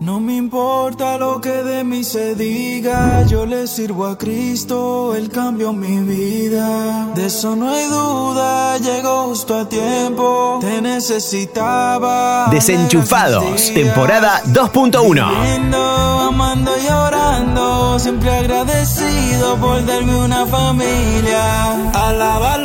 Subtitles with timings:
[0.00, 5.28] No me importa lo que de mí se diga, yo le sirvo a Cristo, Él
[5.28, 7.06] cambió mi vida.
[7.16, 12.46] De eso no hay duda, llegó justo a tiempo, te necesitaba.
[12.48, 16.28] Desenchufados, temporada 2.1.
[16.28, 16.88] Amando y
[17.98, 21.90] siempre agradecido por darme una familia.
[21.92, 22.57] Alábalo.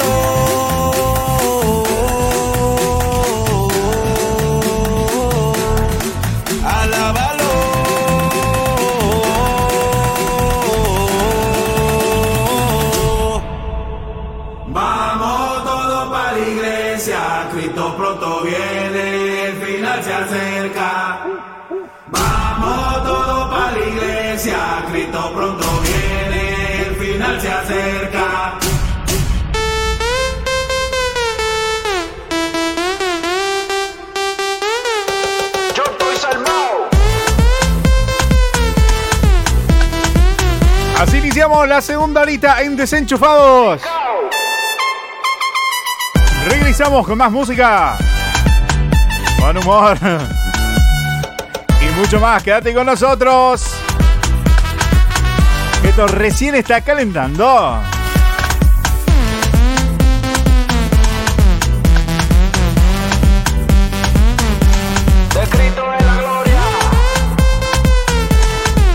[25.03, 28.57] Cristo pronto viene, el final se acerca.
[35.75, 36.89] Yo estoy salvado.
[40.99, 43.81] Así iniciamos la segunda horita en Desenchufados.
[46.47, 47.97] Regresamos con más música.
[49.37, 49.97] Con humor.
[51.81, 52.41] Y mucho más.
[52.41, 53.72] Quédate con nosotros.
[55.95, 57.79] Esto recién está calentando.
[65.35, 66.61] Descrito en la gloria.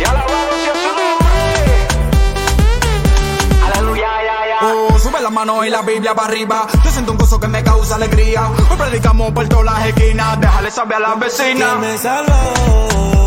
[0.00, 1.86] Y alabado sea su nombre.
[3.64, 4.66] Aleluya, ya, ya.
[4.66, 6.66] Oh, sube la mano y la Biblia para arriba.
[6.84, 8.48] Yo siento un gozo que me causa alegría.
[8.48, 10.40] Hoy predicamos por todas las esquinas.
[10.40, 11.74] Déjale saber a la vecina.
[11.74, 13.17] Que me salvó.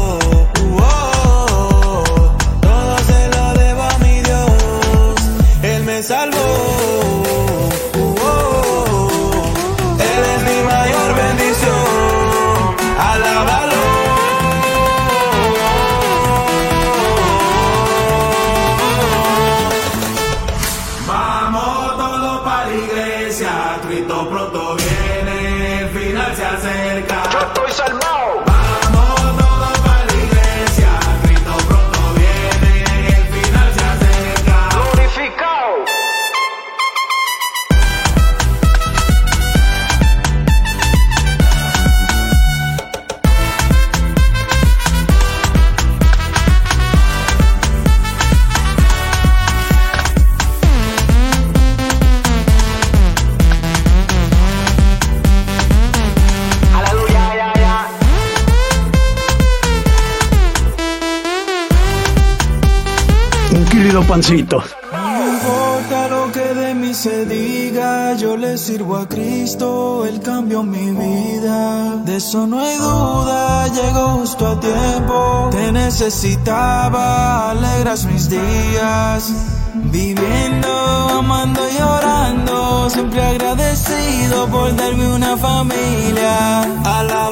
[64.92, 70.64] No importa lo que de mí se diga, yo le sirvo a Cristo, Él cambió
[70.64, 71.96] mi vida.
[72.06, 75.50] De eso no hay duda, llegó justo a tiempo.
[75.52, 79.34] Te necesitaba, alegras mis días.
[79.74, 80.70] Viviendo,
[81.18, 86.62] amando y llorando, siempre agradecido por darme una familia.
[86.84, 87.31] Alábalo.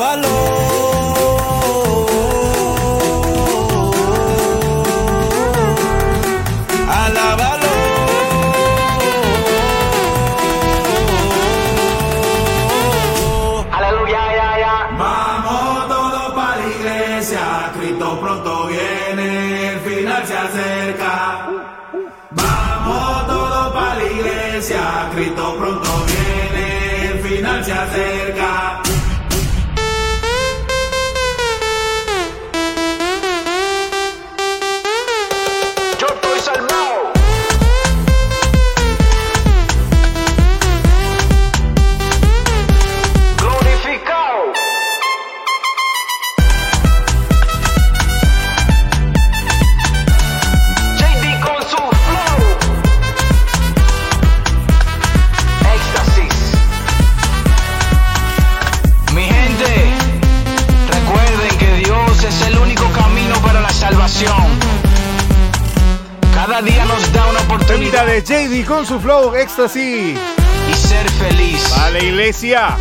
[24.62, 28.89] Cristo pronto viene, el final se acerca.
[68.50, 70.16] JD con su flow ecstasy.
[70.70, 71.72] Y ser feliz.
[71.78, 72.78] Vale, iglesia.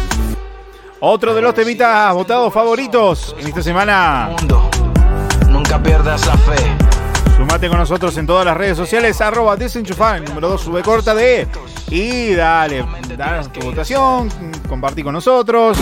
[1.00, 4.30] Otro de los temitas votados favoritos en esta semana.
[4.38, 4.70] Mundo,
[5.48, 6.56] nunca pierdas la fe.
[7.36, 11.46] Sumate con nosotros en todas las redes sociales, arroba desenchufar, número 2, sube corta de.
[11.90, 12.84] Y dale,
[13.16, 14.28] dale tu votación,
[14.68, 15.78] compartí con nosotros.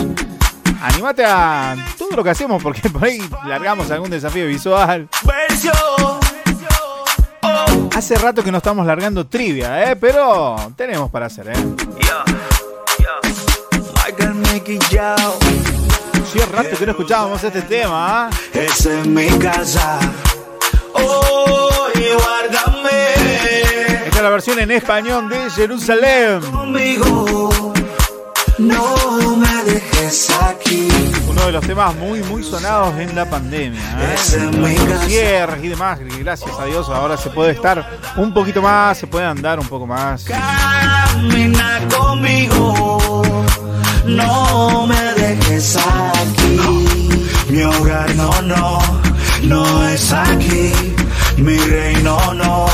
[0.81, 5.07] Animate a todo lo que hacemos porque por ahí largamos algún desafío visual.
[7.97, 9.95] Hace rato que no estamos largando trivia, ¿eh?
[9.95, 11.53] Pero tenemos para hacer, ¿eh?
[16.23, 18.29] hacía rato que no escuchábamos este tema.
[18.53, 18.67] ¿eh?
[18.69, 19.97] Es en mi casa.
[22.13, 23.13] Guárdame.
[24.05, 26.41] Esta es la versión en español de Jerusalén.
[26.51, 27.73] Conmigo.
[28.57, 30.87] No me dejes aquí.
[31.29, 33.79] Uno de los temas muy, muy sonados en la pandemia.
[33.79, 34.15] ¿eh?
[34.89, 35.99] Los cierres y demás.
[36.19, 39.85] Gracias a Dios ahora se puede estar un poquito más, se puede andar un poco
[39.85, 40.23] más.
[40.23, 43.21] Camina conmigo,
[44.05, 46.59] no me dejes aquí.
[47.49, 48.79] Mi hogar no, no,
[49.43, 50.71] no es aquí.
[51.37, 52.65] Mi reino no,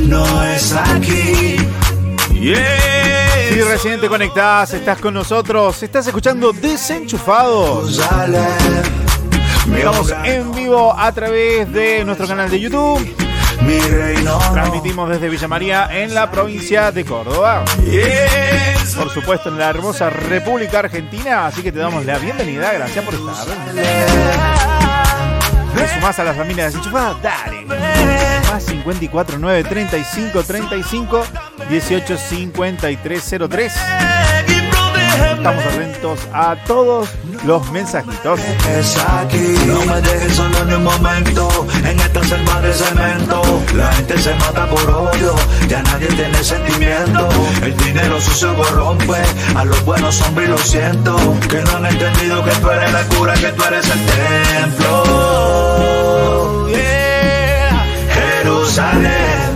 [0.00, 1.56] no es aquí.
[2.32, 2.52] Si
[3.70, 8.00] recién te conectás, estás con nosotros, estás escuchando Desenchufados.
[9.76, 13.14] Estamos en vivo a través de nuestro canal de YouTube.
[14.52, 17.64] Transmitimos desde Villa María en la provincia de Córdoba.
[18.96, 21.46] Por supuesto, en la hermosa República Argentina.
[21.46, 22.72] Así que te damos la bienvenida.
[22.72, 23.46] Gracias por estar.
[25.76, 27.16] ¿Te sumás a la familia desenchufada?
[27.22, 27.99] Dale.
[28.50, 31.24] Más 54 9 35 35
[31.68, 33.72] 18 53 03.
[35.36, 37.08] Estamos atentos a todos
[37.44, 38.40] los mensajitos.
[38.76, 41.48] Es aquí, no me dejes solo ni un momento
[41.84, 45.36] En esta selva de cemento La gente se mata por odio
[45.68, 47.28] Ya nadie tiene sentimiento
[47.62, 49.22] El dinero sucio corrompe
[49.54, 51.16] A los buenos hombres lo siento
[51.48, 55.40] Que no han entendido que tú eres la cura Que tú eres el templo
[56.70, 56.99] Yeah.
[58.70, 59.50] Jerusalén.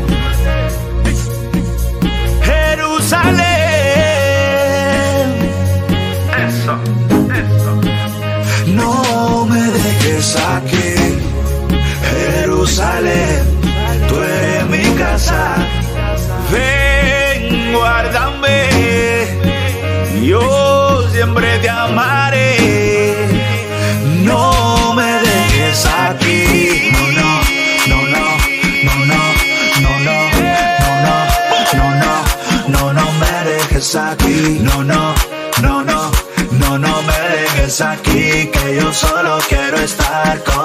[2.43, 3.45] Jerusalén.
[8.75, 10.95] No me dejes aquí,
[12.11, 13.44] Jerusalén,
[33.93, 35.15] no, no,
[35.61, 36.11] no, no,
[36.53, 40.64] no, no me dejes aquí, que yo solo quiero estar contigo.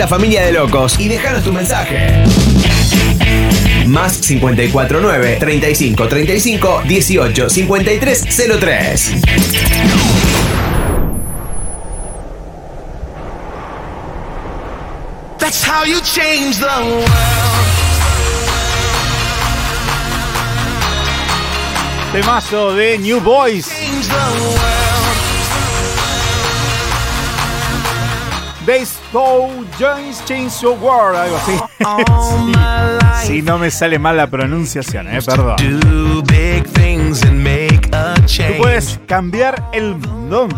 [0.00, 2.24] Esta familia de locos y déjanos tu mensaje.
[3.86, 8.26] Más 549 35 35 18 53
[8.58, 9.22] 03.
[15.38, 17.10] That's how you change the world.
[22.12, 23.68] Temazo de New Boys.
[29.12, 31.52] Dow Jones Change Award, algo así.
[33.26, 35.56] Si no me sale mal la pronunciación, eh, perdón.
[38.48, 40.48] Tú puedes cambiar el mundo.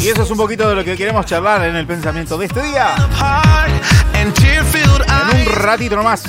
[0.00, 2.62] Y eso es un poquito de lo que queremos charlar en el pensamiento de este
[2.62, 2.88] día.
[5.32, 6.24] En un ratito nomás.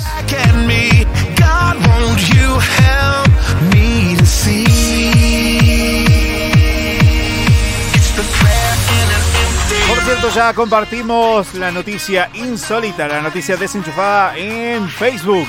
[10.04, 15.48] Cierto, ya compartimos la noticia insólita, la noticia desenchufada en Facebook.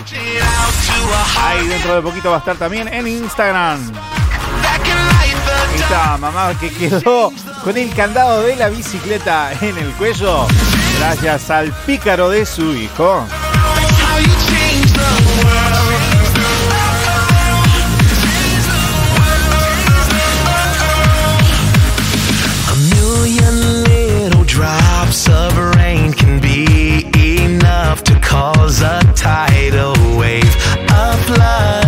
[1.42, 3.92] Ahí dentro de poquito va a estar también en Instagram.
[5.76, 7.34] Esta mamá que quedó
[7.64, 10.48] con el candado de la bicicleta en el cuello
[11.00, 13.26] gracias al pícaro de su hijo.
[28.36, 30.56] cause a tidal wave
[30.92, 31.85] of love.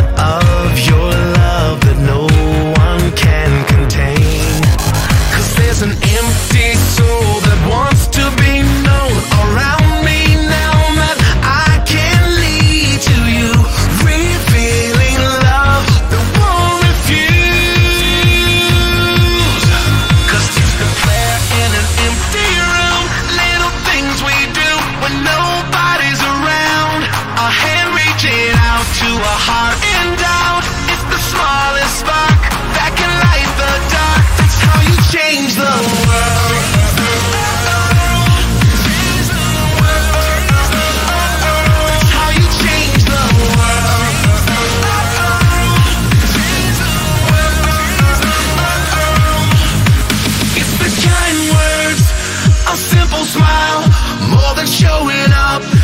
[54.87, 55.76] Showing up,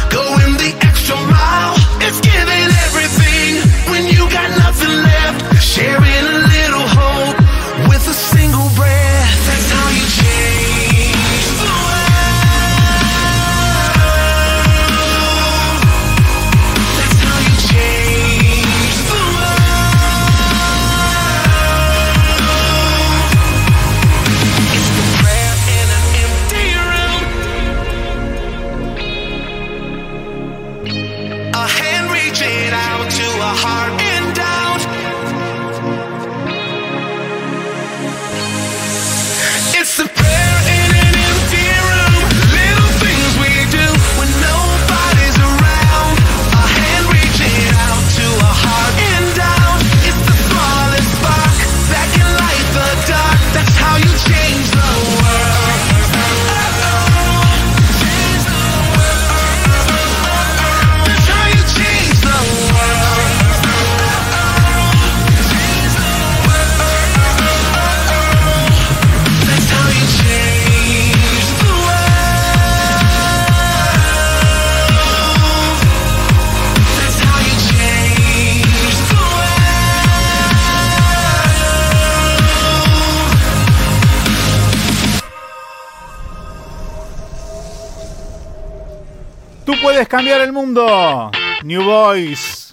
[92.06, 92.68] Boys.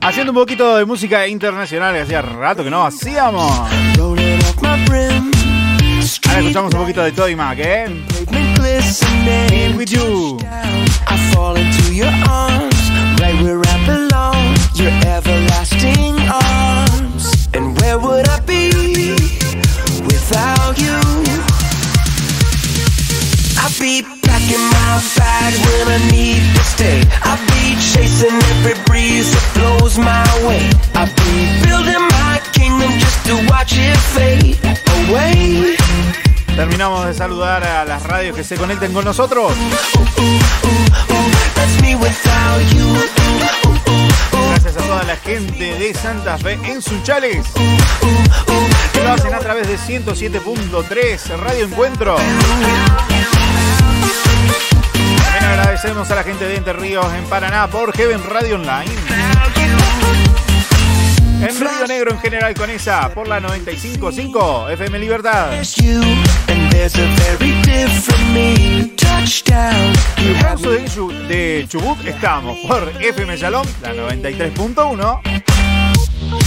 [0.00, 3.50] Haciendo un poquito de música internacional que hacía rato que no hacíamos.
[3.98, 4.20] Ahora
[6.38, 7.86] escuchamos un poquito de Toy Mac, ¿eh?
[8.54, 9.76] Glistening.
[9.76, 10.38] With you.
[11.08, 12.90] I fall into your arms,
[13.20, 14.54] right where I belong.
[14.76, 17.48] Your everlasting arms.
[17.52, 18.70] And where would I be
[20.06, 21.00] without you?
[23.58, 24.21] I'd be
[24.92, 27.00] packing my bags when I need to stay.
[27.22, 30.70] I'd be chasing every breeze that blows my way.
[30.94, 34.58] I'd be building my kingdom just to watch it fade
[35.08, 35.76] away.
[36.56, 39.52] Terminamos de saludar a las radios que se conecten con nosotros.
[44.48, 47.46] Gracias a toda la gente de Santa Fe en Sunchales.
[48.92, 52.16] Que lo hacen a través de 107.3 Radio Encuentro.
[55.44, 58.90] Agradecemos a la gente de Entre Ríos en Paraná por Heaven Radio Online.
[61.42, 65.52] En Río Negro en general con esa por la 95.5 FM Libertad.
[70.18, 75.41] En el caso de, Chu- de Chubut estamos por FM Shalom, la 93.1.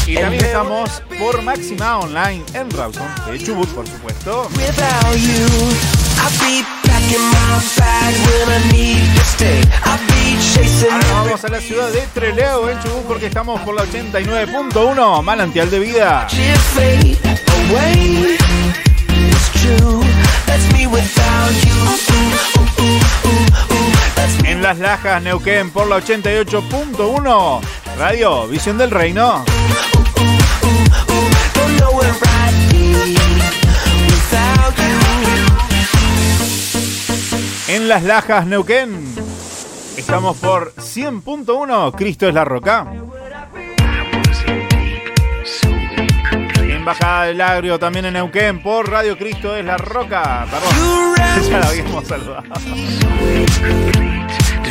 [0.08, 4.48] Y también estamos por Máxima Online en Rawson, de Chubut, por supuesto.
[4.56, 5.48] Without you,
[6.22, 9.62] I'd be packing my bag when I need to stay.
[9.84, 13.74] I'd be chasing Ahora vamos a la ciudad de Trelew, en Chubut, porque estamos por
[13.74, 16.28] la 89.1, Manantial de Vida.
[24.44, 27.62] En Las Lajas, Neuquén, por la 88.1,
[27.98, 29.46] Radio Visión del Reino.
[37.68, 39.06] En Las Lajas, Neuquén,
[39.98, 42.86] estamos por 100.1, Cristo es la Roca.
[46.58, 50.46] En Bajada del Agrio, también en Neuquén, por Radio Cristo es la Roca.
[50.52, 51.16] Perdón,
[51.50, 52.44] ya la habíamos saludado.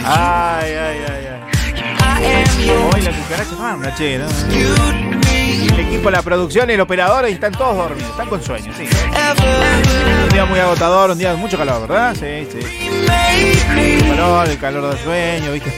[0.04, 1.53] Ay, ay, ay, ay.
[2.93, 4.26] Hoy la cucaracha fan, che, ¿no?
[5.75, 8.88] El equipo, la producción, el operador, y están todos dormidos, están con sueño, sí.
[10.25, 12.14] Un día muy agotador, un día de mucho calor, ¿verdad?
[12.14, 12.59] Sí, sí.
[13.76, 15.73] El calor, el calor del sueño, ¿viste?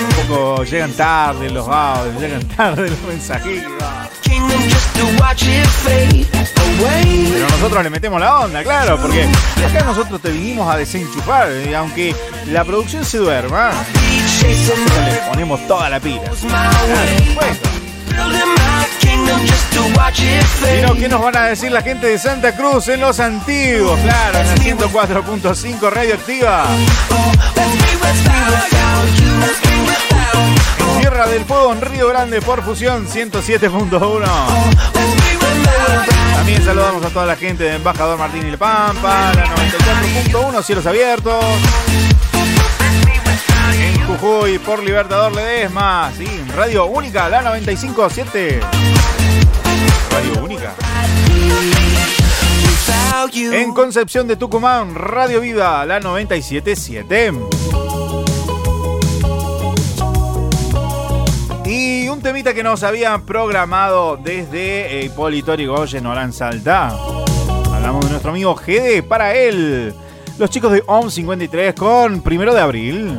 [0.00, 3.72] Un poco llegan tarde los audios, llegan tarde los mensajitos.
[7.32, 9.26] Pero nosotros le metemos la onda, claro, porque
[9.68, 12.14] acá nosotros te vinimos a desenchufar, y aunque
[12.46, 13.70] la producción se duerma,
[15.06, 16.22] le ponemos toda la pila.
[16.48, 16.78] Claro.
[20.62, 23.98] Pero, ¿qué nos van a decir la gente de Santa Cruz en los antiguos?
[24.00, 26.64] Claro, en la 104.5 radioactiva.
[31.26, 34.20] Del Fuego, en Río Grande, por fusión 107.1.
[34.20, 36.06] That's me without.
[36.36, 40.86] También saludamos a toda la gente de Embajador Martín y Le Pampa, la 94.1, Cielos
[40.86, 41.44] Abiertos.
[43.74, 48.60] En Jujuy, por Libertador Ledesma, sí, Radio Única, la 95.7.
[50.10, 50.74] radio única.
[53.34, 57.87] En Concepción de Tucumán, Radio Viva, la 977.
[61.68, 66.88] Y un temita que nos habían programado desde eh, Hipólito Yrigoyen, Orán Salta.
[67.74, 69.92] Hablamos de nuestro amigo GD para él.
[70.38, 73.18] Los chicos de OM 53 con primero de abril.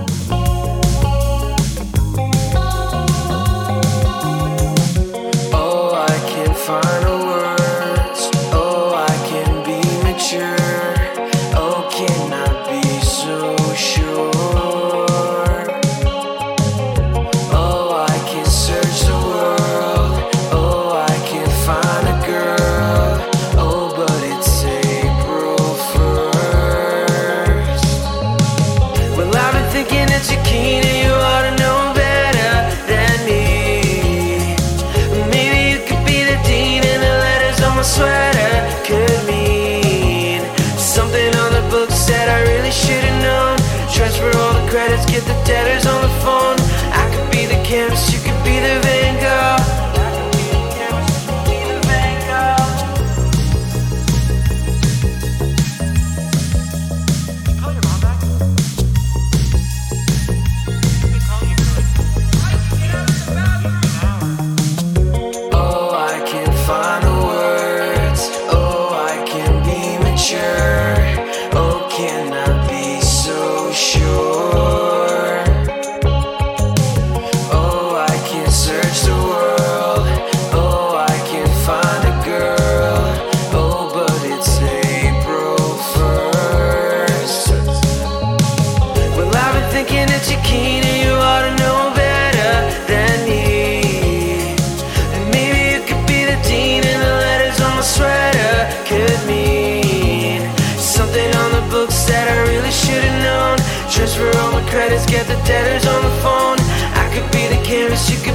[104.69, 106.57] Credits, get the debtors on the phone.
[106.93, 108.28] I could be the chemist, you could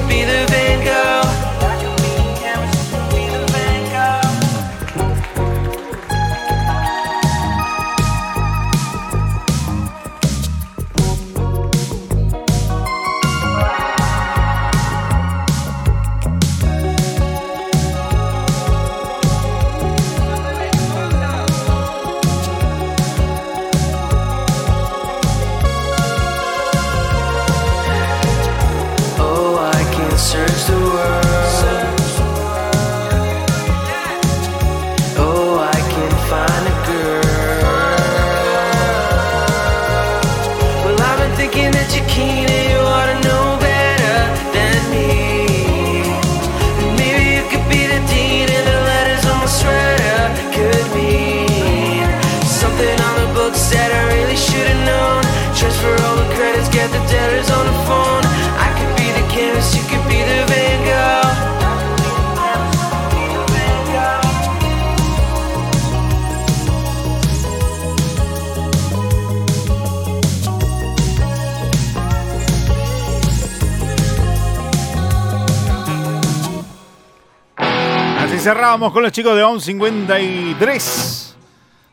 [78.75, 81.37] Cerrábamos con los chicos de ON 53.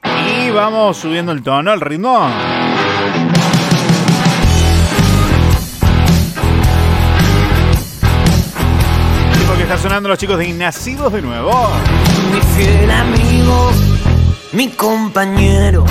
[0.04, 2.28] Y vamos subiendo el tono, el ritmo.
[9.36, 11.52] Y porque está sonando los chicos de Nacidos de nuevo.
[12.34, 13.72] Mi fiel amigo,
[14.54, 15.86] mi compañero,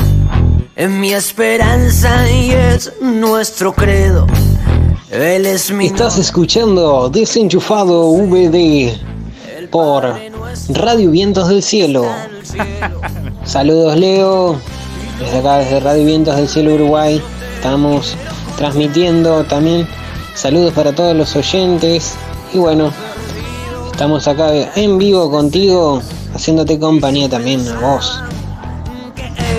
[0.75, 4.27] es mi esperanza y es nuestro credo.
[5.09, 8.99] Él es mi Estás escuchando Desenchufado VD
[9.71, 10.30] por
[10.71, 12.07] Radio Vientos del Cielo.
[13.45, 14.59] Saludos Leo,
[15.19, 17.23] desde acá desde Radio Vientos del Cielo Uruguay.
[17.57, 18.17] Estamos
[18.57, 19.87] transmitiendo también
[20.35, 22.15] saludos para todos los oyentes.
[22.53, 22.93] Y bueno,
[23.93, 26.03] estamos acá en vivo contigo,
[26.35, 28.23] haciéndote compañía también a vos.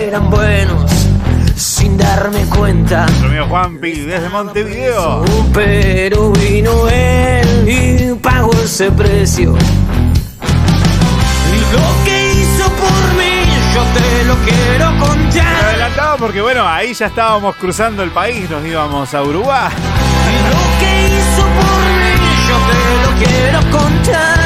[0.01, 0.91] eran buenos
[1.55, 3.05] sin darme cuenta.
[3.05, 5.23] Nuestro amigo Juanpi desde Montevideo.
[5.53, 9.55] Pero vino él y pagó ese precio.
[13.73, 15.65] Yo te lo quiero contar.
[15.65, 19.69] adelantaba porque bueno, ahí ya estábamos cruzando el país, nos íbamos a Uruguay.
[20.29, 22.13] Y lo que hizo por mí,
[22.49, 24.39] yo te lo quiero contar.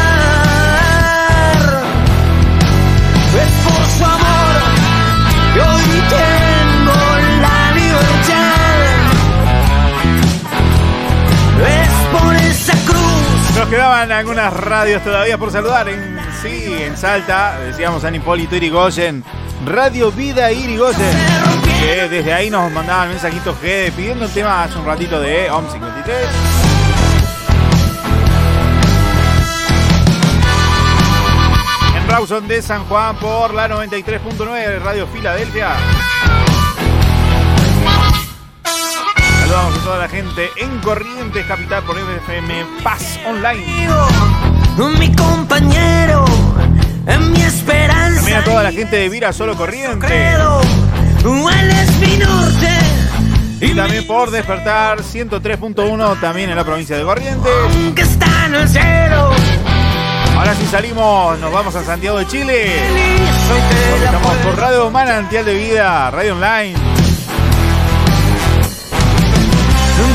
[3.35, 4.55] Es por su amor
[5.53, 6.99] que hoy tengo
[7.41, 8.79] la libertad.
[11.67, 13.57] Es por esa cruz.
[13.57, 19.23] Nos quedaban algunas radios todavía por saludar en sí, en Salta, decíamos San Hipólito Irigoyen,
[19.65, 21.15] Radio Vida Irigoyen,
[21.79, 25.69] que desde ahí nos mandaban mensajitos G pidiendo el tema hace un ratito de OM
[25.69, 26.17] 53.
[31.97, 35.73] En Rawson de San Juan por la 93.9 Radio Filadelfia.
[39.41, 43.87] Saludamos a toda la gente en Corrientes Capital por FM Paz Online.
[44.99, 46.25] Mi compañero,
[47.07, 48.15] en mi esperanza.
[48.15, 50.09] También a toda la gente de Vira Solo Corrientes.
[50.09, 50.61] Credo,
[51.49, 52.69] él es mi norte.
[53.61, 57.51] Y también por despertar 103.1 también en la provincia de Corrientes.
[57.95, 59.31] Que está en el cielo.
[60.37, 62.73] Ahora sí salimos, nos vamos a Santiago de Chile.
[63.89, 66.75] Porque estamos por Radio Manantial de Vida, Radio Online.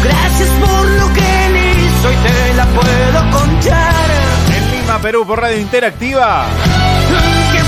[0.02, 3.94] Gracias por lo que hizo y te la puedo contar.
[4.56, 6.46] En Lima, Perú, por Radio Interactiva.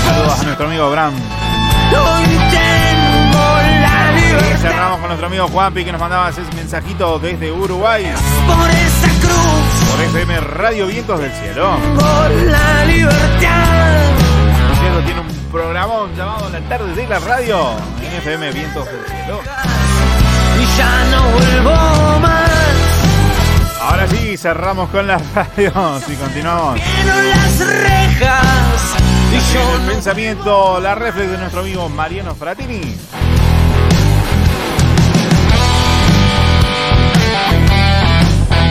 [0.05, 1.13] Saludos a nuestro amigo Bram.
[4.53, 8.11] Y cerramos con nuestro amigo Juanpi que nos mandaba ese mensajito desde Uruguay.
[8.47, 9.91] por esa cruz.
[9.91, 11.77] Por FM Radio Vientos del Cielo.
[11.95, 14.01] Por la libertad.
[14.67, 17.71] Por cierto, tiene un programón llamado La Tarde de la Radio.
[18.01, 19.39] En FM Vientos del Cielo.
[20.61, 22.49] Y ya no vuelvo más.
[23.81, 26.79] Ahora sí, cerramos con las radios y continuamos.
[27.05, 28.95] Las rejas.
[29.35, 32.81] El pensamiento, la reflex de nuestro amigo Mariano Fratini.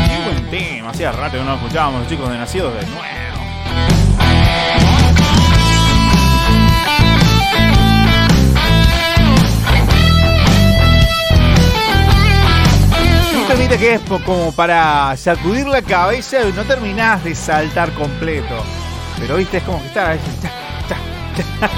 [0.09, 3.03] Qué buen tema, hacía rato que no lo escuchábamos los chicos de Nacidos de Nuevo.
[13.73, 18.63] Que es como para sacudir la cabeza y no terminás de saltar completo.
[19.19, 20.15] Pero viste, es como que está.
[20.15, 20.49] está-
[20.81, 20.97] está-
[21.37, 21.71] está.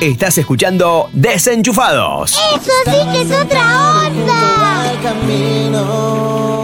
[0.00, 2.32] Estás escuchando Desenchufados.
[2.32, 4.34] Eso sí que es otra onda.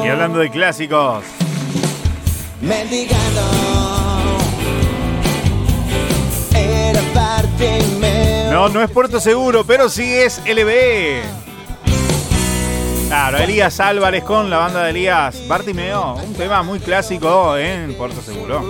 [0.05, 1.25] Y hablando de clásicos,
[2.63, 3.43] mendigando.
[6.55, 7.83] Era parte
[8.53, 11.23] no, no es Puerto Seguro, pero sí es LB.
[13.09, 18.21] Claro, Elías Álvarez con la banda de Elías Bartimeo, un tema muy clásico en Puerto
[18.21, 18.63] Seguro.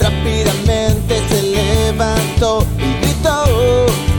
[0.00, 4.09] rápidamente se levantó y gritó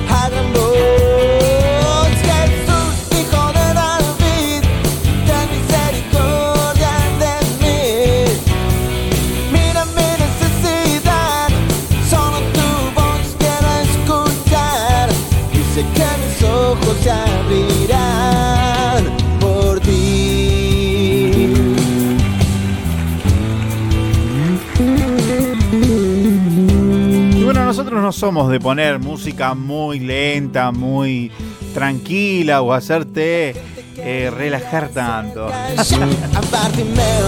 [28.01, 31.31] no somos de poner música muy lenta, muy
[31.73, 33.55] tranquila o hacerte
[33.97, 35.51] eh, relajar tanto.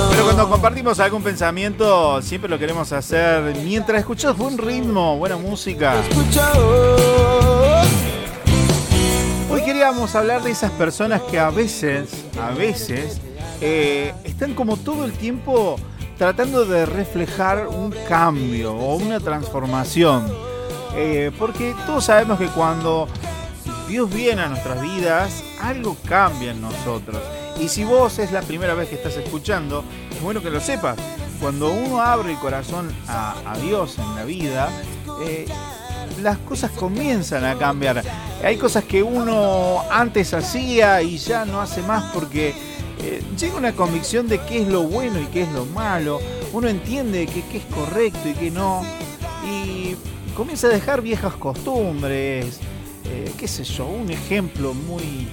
[0.10, 5.96] Pero cuando compartimos algún pensamiento, siempre lo queremos hacer mientras escuchas buen ritmo, buena música.
[9.50, 13.22] Hoy queríamos hablar de esas personas que a veces, a veces,
[13.62, 15.76] eh, están como todo el tiempo
[16.18, 20.53] tratando de reflejar un cambio o una transformación.
[20.96, 23.08] Eh, porque todos sabemos que cuando
[23.88, 27.22] Dios viene a nuestras vidas, algo cambia en nosotros.
[27.60, 30.98] Y si vos es la primera vez que estás escuchando, es bueno que lo sepas.
[31.40, 34.70] Cuando uno abre el corazón a, Dios en la vida,
[35.22, 35.46] eh,
[36.22, 38.04] las cosas comienzan a cambiar.
[38.44, 42.54] Hay cosas que uno antes hacía y ya no hace más porque
[43.00, 46.20] eh, llega una convicción de qué es lo bueno y qué es lo malo.
[46.54, 48.82] Uno entiende que qué es correcto y qué no.
[50.36, 52.60] Comienza a dejar viejas costumbres.
[53.06, 55.28] eh, qué sé yo, un ejemplo muy,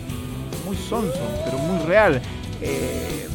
[0.67, 2.21] muy sonso, pero muy real.
[2.61, 3.29] Eh,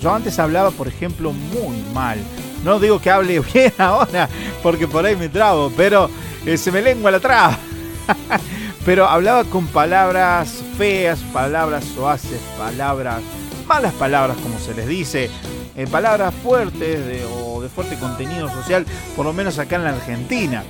[0.00, 2.18] yo antes hablaba, por ejemplo, muy mal.
[2.64, 4.28] No digo que hable bien ahora,
[4.62, 6.10] porque por ahí me trabo, pero
[6.44, 7.58] eh, se me lengua la traba.
[8.84, 13.20] pero hablaba con palabras feas, palabras soaces, palabras,
[13.66, 15.30] malas palabras como se les dice,
[15.76, 18.84] eh, palabras fuertes de- o de fuerte contenido social,
[19.14, 20.64] por lo menos acá en la Argentina.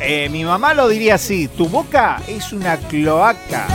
[0.00, 3.66] Eh, mi mamá lo diría así, tu boca es una cloaca.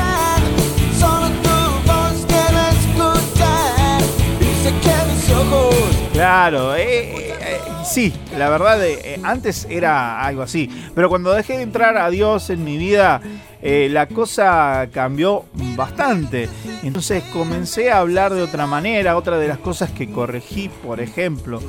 [6.14, 6.84] Claro, eh,
[7.30, 8.80] eh, eh, sí, la verdad,
[9.24, 13.22] antes era algo así, pero cuando dejé de entrar a Dios en mi vida,
[13.62, 16.50] eh, la cosa cambió bastante.
[16.84, 21.60] Entonces comencé a hablar de otra manera, otra de las cosas que corregí, por ejemplo,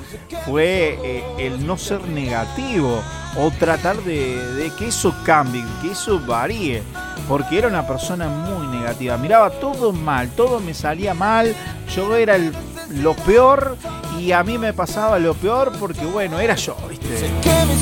[0.45, 3.03] fue eh, el no ser negativo
[3.37, 6.83] o tratar de, de que eso cambie, que eso varíe,
[7.29, 11.55] porque era una persona muy negativa, miraba todo mal, todo me salía mal,
[11.95, 12.53] yo era el-
[12.91, 13.77] lo peor
[14.19, 17.31] y a mí me pasaba lo peor porque bueno, era yo, ¿viste?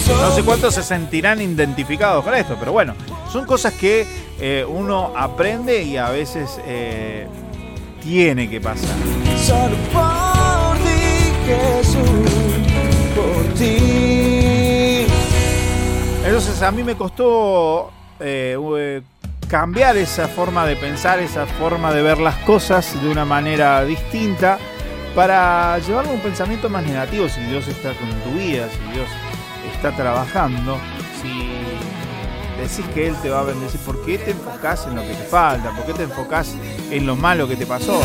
[0.08, 2.94] No sé cuántos se sentirán identificados con esto, pero bueno,
[3.32, 4.06] son cosas que
[4.38, 7.26] eh, uno aprende y a veces eh,
[8.02, 8.96] tiene que pasar.
[9.42, 12.04] Solo por ti, Jesús,
[13.14, 15.06] por ti.
[16.24, 19.02] Entonces a mí me costó eh,
[19.48, 24.58] cambiar esa forma de pensar, esa forma de ver las cosas de una manera distinta
[25.16, 29.08] para llevarlo a un pensamiento más negativo si Dios está con tu vida, si Dios
[29.74, 30.78] está trabajando,
[31.22, 35.14] si decís que Él te va a bendecir, ¿por qué te enfocás en lo que
[35.14, 35.70] te falta?
[35.70, 36.54] ¿Por qué te enfocás
[36.90, 37.98] en lo malo que te pasó?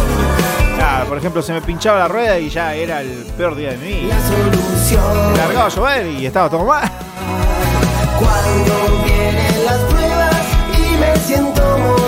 [0.77, 3.77] Claro, por ejemplo, se me pinchaba la rueda y ya era el peor día de
[3.77, 4.15] mi vida.
[4.27, 5.37] solución.
[5.37, 6.89] Largaba a llover y estaba todo mal.
[8.17, 10.45] Cuando vienen las pruebas
[10.77, 12.00] y me siento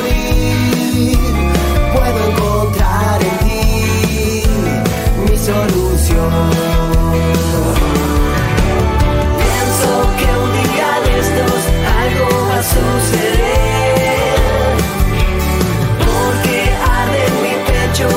[17.65, 18.07] pecho.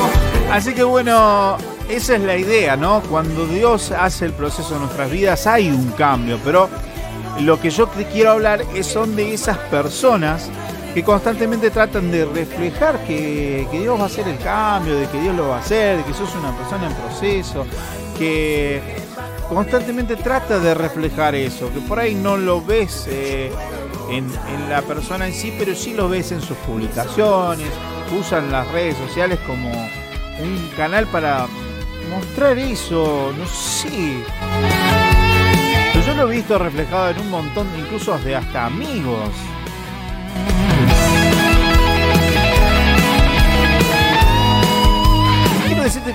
[0.51, 1.57] Así que bueno,
[1.89, 3.01] esa es la idea, ¿no?
[3.09, 6.69] Cuando Dios hace el proceso en nuestras vidas hay un cambio, pero
[7.41, 10.49] lo que yo te quiero hablar es, son de esas personas
[10.97, 15.21] que constantemente tratan de reflejar que, que Dios va a hacer el cambio, de que
[15.21, 17.67] Dios lo va a hacer, de que sos una persona en proceso,
[18.17, 18.81] que
[19.47, 23.51] constantemente trata de reflejar eso, que por ahí no lo ves eh,
[24.09, 27.69] en, en la persona en sí, pero sí lo ves en sus publicaciones,
[28.19, 31.45] usan las redes sociales como un canal para
[32.09, 34.23] mostrar eso, no sé.
[36.07, 39.29] Yo lo he visto reflejado en un montón, incluso de hasta amigos.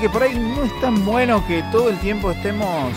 [0.02, 2.92] Que por ahí no es tan bueno que todo el tiempo estemos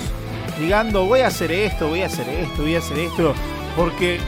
[0.60, 3.36] digando voy a hacer esto, voy a hacer esto, voy a hacer esto,
[3.76, 4.20] porque,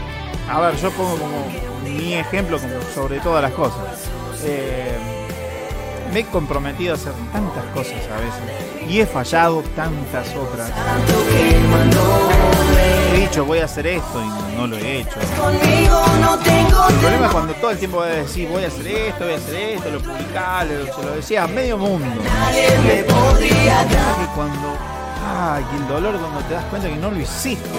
[0.47, 1.47] a ver, yo pongo como
[1.83, 4.07] mi ejemplo como sobre todas las cosas.
[4.43, 5.16] Eh,
[6.13, 10.71] me he comprometido a hacer tantas cosas a veces y he fallado tantas otras.
[13.13, 15.19] He dicho voy a hacer esto y no lo he hecho.
[16.89, 19.33] El problema es cuando todo el tiempo voy a decir voy a hacer esto, voy
[19.33, 22.21] a hacer esto, lo publicar, lo- se lo decía a medio mundo.
[24.19, 24.77] Que cuando,
[25.25, 27.69] ay, el dolor cuando te das cuenta que no lo hiciste.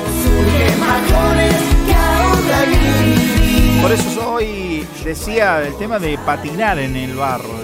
[3.83, 7.58] Por eso hoy decía el tema de patinar en el barro,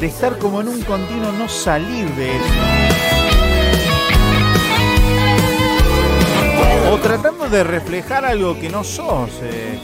[0.00, 2.44] de, estar como en un continuo no salir de eso.
[6.92, 9.80] O tratando de reflejar algo que no sos, eh,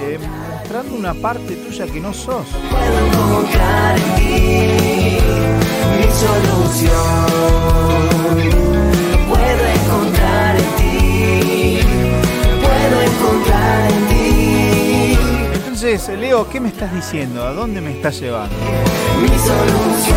[0.00, 0.18] eh,
[0.50, 2.46] mostrando una parte tuya que no sos.
[2.70, 5.18] Puedo encontrar en ti
[5.98, 8.11] mi solución.
[15.84, 17.44] Entonces, Leo, ¿qué me estás diciendo?
[17.44, 18.54] ¿A dónde me estás llevando?
[19.20, 20.16] mi solución.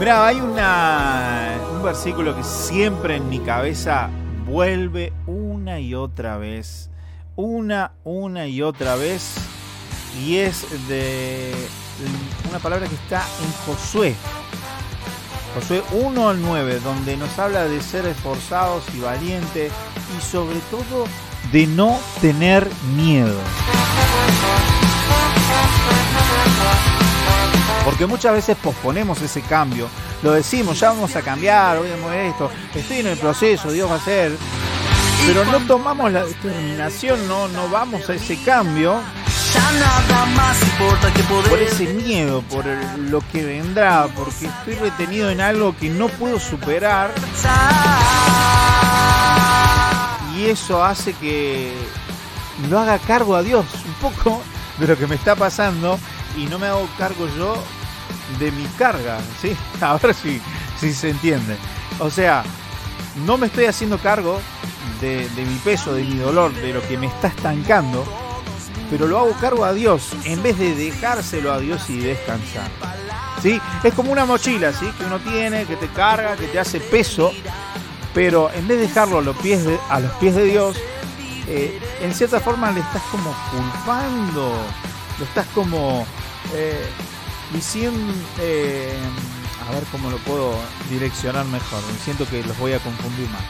[0.00, 4.10] Mira, hay una, un versículo que siempre en mi cabeza
[4.48, 6.90] vuelve una y otra vez.
[7.36, 9.36] Una, una y otra vez.
[10.20, 11.52] Y es de
[12.48, 14.16] una palabra que está en Josué.
[15.54, 19.72] Josué 1 al 9, donde nos habla de ser esforzados y valientes
[20.18, 21.04] y sobre todo
[21.52, 23.34] de no tener miedo.
[27.84, 29.88] Porque muchas veces posponemos ese cambio.
[30.22, 33.94] Lo decimos, ya vamos a cambiar, a mover esto, estoy en el proceso, Dios va
[33.94, 34.36] a hacer.
[35.26, 39.00] Pero no tomamos la determinación, no, no vamos a ese cambio
[41.48, 46.08] por ese miedo, por el- lo que vendrá, porque estoy retenido en algo que no
[46.08, 47.10] puedo superar
[50.38, 51.72] y eso hace que
[52.70, 54.40] lo haga cargo a Dios un poco
[54.78, 55.98] de lo que me está pasando
[56.36, 57.56] y no me hago cargo yo
[58.38, 59.56] de mi carga, ¿sí?
[59.80, 60.40] A ver si,
[60.78, 61.56] si se entiende.
[61.98, 62.44] O sea,
[63.26, 64.40] no me estoy haciendo cargo
[65.00, 68.04] de, de mi peso, de mi dolor, de lo que me está estancando,
[68.90, 72.70] pero lo hago cargo a Dios en vez de dejárselo a Dios y descansar.
[73.42, 73.60] ¿sí?
[73.82, 74.86] Es como una mochila, ¿sí?
[74.98, 77.32] Que uno tiene, que te carga, que te hace peso,
[78.18, 80.76] pero en vez de dejarlo a los pies de, Dios,
[81.46, 84.56] eh, en cierta forma le estás como culpando,
[85.20, 86.04] lo estás como
[86.52, 86.84] eh,
[87.52, 88.98] diciendo, eh,
[89.68, 90.52] a ver cómo lo puedo
[90.90, 93.44] direccionar mejor, siento que los voy a confundir más.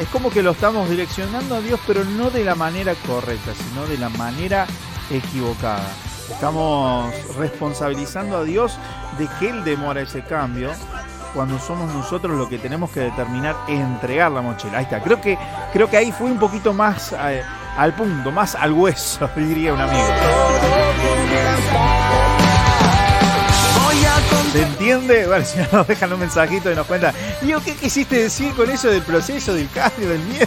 [0.00, 3.86] Es como que lo estamos direccionando a Dios, pero no de la manera correcta, sino
[3.86, 4.66] de la manera
[5.10, 5.92] equivocada.
[6.30, 8.78] Estamos responsabilizando a Dios
[9.18, 10.72] de que Él demora ese cambio
[11.34, 14.78] cuando somos nosotros los que tenemos que determinar entregar la mochila.
[14.78, 15.02] Ahí está.
[15.02, 15.36] Creo que,
[15.72, 17.42] creo que ahí fue un poquito más eh,
[17.76, 20.04] al punto, más al hueso, diría un amigo.
[24.52, 25.26] ¿Se entiende?
[25.26, 27.12] Bueno, si no, nos dejan un mensajito y nos cuentan.
[27.42, 30.46] Digo, ¿qué quisiste decir con eso del proceso, del cambio, del miedo?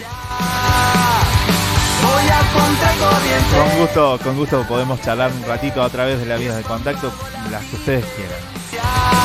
[3.52, 7.12] Con gusto, con gusto podemos charlar un ratito a través de las vías de contacto,
[7.50, 9.17] las que ustedes quieran.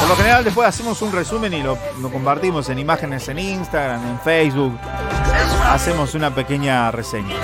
[0.00, 1.78] Por lo general después hacemos un resumen y lo,
[2.12, 4.78] compartimos en imágenes en Instagram, en Facebook.
[5.66, 7.36] Hacemos una pequeña reseña.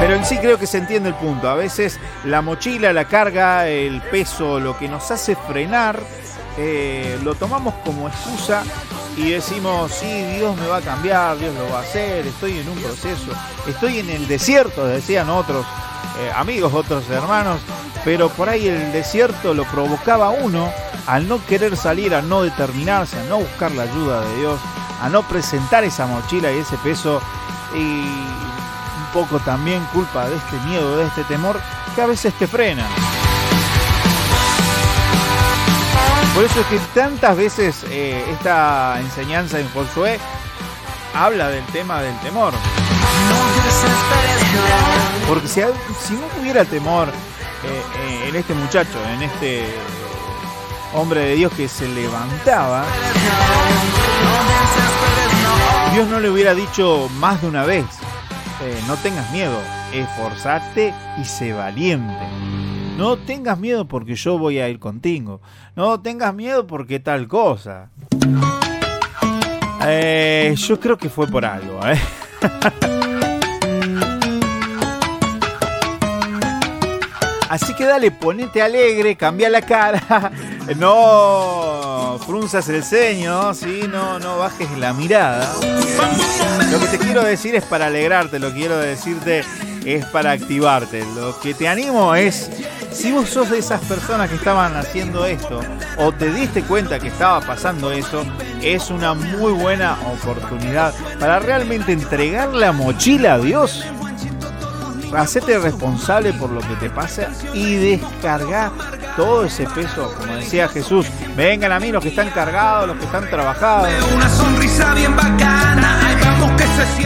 [0.00, 1.48] Pero en sí creo que se entiende el punto.
[1.48, 6.00] A veces la mochila, la carga, el peso, lo que nos hace frenar,
[6.56, 8.62] eh, lo tomamos como excusa
[9.16, 10.06] y decimos, sí,
[10.36, 13.32] Dios me va a cambiar, Dios lo va a hacer, estoy en un proceso,
[13.66, 15.66] estoy en el desierto, decían otros
[16.20, 17.60] eh, amigos, otros hermanos,
[18.04, 20.70] pero por ahí el desierto lo provocaba uno
[21.06, 24.60] al no querer salir, a no determinarse, a no buscar la ayuda de Dios,
[25.00, 27.20] a no presentar esa mochila y ese peso
[27.74, 31.60] y un poco también culpa de este miedo, de este temor
[31.94, 32.86] que a veces te frena.
[36.34, 40.20] Por eso es que tantas veces eh, esta enseñanza en Josué
[41.14, 42.52] habla del tema del temor.
[45.26, 45.62] Porque si,
[46.06, 47.08] si no hubiera temor
[47.64, 49.64] eh, eh, en este muchacho, en este
[50.94, 52.84] hombre de Dios que se levantaba,
[55.92, 57.84] Dios no le hubiera dicho más de una vez,
[58.62, 59.58] eh, no tengas miedo,
[59.92, 62.14] esforzate y sé valiente.
[62.96, 65.40] No tengas miedo porque yo voy a ir contigo.
[65.76, 67.90] No tengas miedo porque tal cosa.
[70.56, 71.98] Yo creo que fue por algo, ¿eh?
[77.48, 80.32] Así que dale, ponete alegre, cambia la cara.
[80.76, 83.84] No frunzas el ceño, ¿sí?
[83.90, 85.50] no, no bajes la mirada.
[86.70, 89.44] Lo que te quiero decir es para alegrarte, lo quiero decirte
[89.86, 91.04] es para activarte.
[91.14, 92.50] Lo que te animo es,
[92.92, 95.60] si vos sos de esas personas que estaban haciendo esto
[95.96, 98.24] o te diste cuenta que estaba pasando eso,
[98.62, 103.84] es una muy buena oportunidad para realmente entregar la mochila a Dios
[105.14, 108.70] hacete responsable por lo que te pasa y descargar
[109.16, 113.04] todo ese peso, como decía Jesús, vengan a mí los que están cargados, los que
[113.04, 113.88] están trabajados.
[114.14, 115.98] Una sonrisa bien bacana.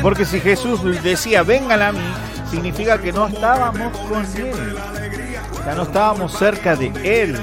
[0.03, 2.01] Porque si Jesús decía, vengan a mí,
[2.51, 4.77] significa que no estábamos con Él,
[5.65, 7.39] ya no estábamos cerca de Él.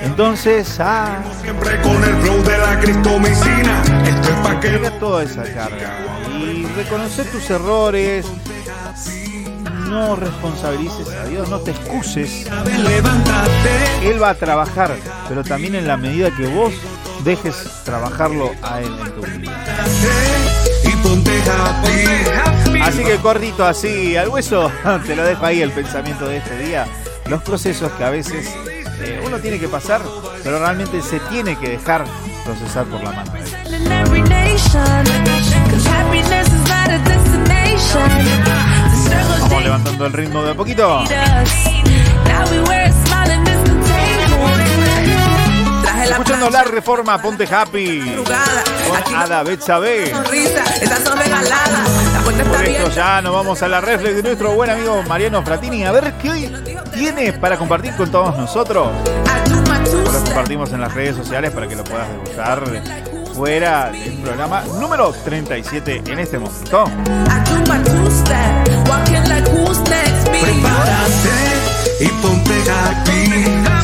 [0.00, 3.82] Entonces, ah, Siempre con el flow de la cristomicina.
[4.04, 5.98] Esto es pa' que toda esa carga
[6.38, 8.26] y reconocer tus errores.
[9.92, 12.46] No responsabilices a Dios, no te excuses.
[12.82, 14.96] levántate Él va a trabajar,
[15.28, 16.72] pero también en la medida que vos
[17.24, 19.84] dejes trabajarlo a Él en tu vida.
[22.82, 24.72] Así que cortito así, al hueso,
[25.06, 26.86] te lo dejo ahí el pensamiento de este día.
[27.28, 28.48] Los procesos que a veces
[29.02, 30.00] eh, uno tiene que pasar,
[30.42, 32.06] pero realmente se tiene que dejar
[32.46, 33.60] procesar por la mano de Dios.
[39.40, 41.04] Vamos levantando el ritmo de a poquito.
[46.04, 48.16] Escuchando la reforma, ponte happy.
[49.04, 50.12] Con Ada Betsabe.
[50.12, 50.34] Por
[52.64, 55.84] esto ya nos vamos a la reflex de nuestro buen amigo Mariano Fratini.
[55.84, 56.52] A ver qué hoy
[56.92, 58.88] tiene para compartir con todos nosotros.
[60.12, 62.64] Lo compartimos en las redes sociales para que lo puedas degustar
[63.34, 66.84] fuera del programa número 37 en este momento.
[70.30, 73.81] Prepárate y ponte happy.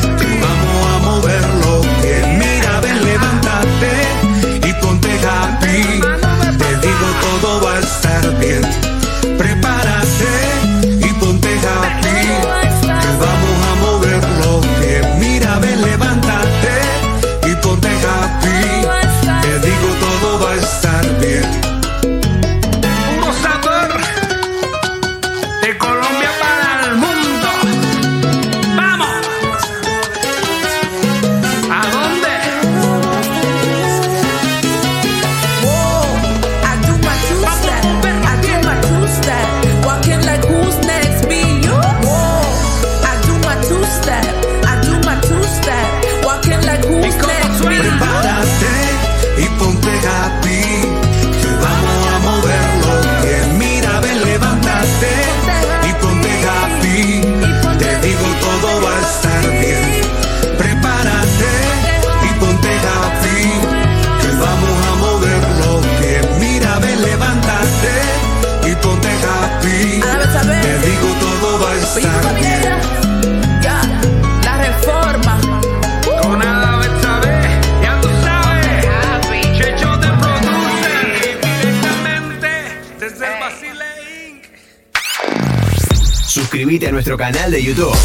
[87.09, 87.97] Nuestro canal de YouTube.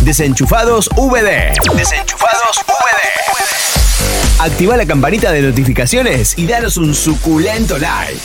[0.00, 1.52] Desenchufados VD.
[1.76, 4.40] Desenchufados VD.
[4.40, 8.22] Activa la campanita de notificaciones y danos un suculento like.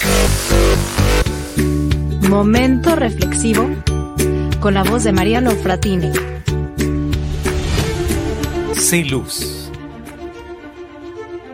[2.30, 3.70] Momento reflexivo
[4.62, 6.14] con la voz de Mariano Fratini.
[8.74, 9.70] Sé luz.